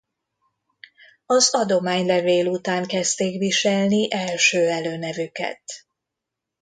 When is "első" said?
4.15-4.69